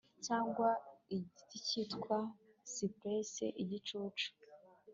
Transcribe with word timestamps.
cyangwa 0.25 0.69
igiti 1.17 1.57
cyitwa 1.67 2.17
cypress 2.73 3.33
igicucu 3.63 4.27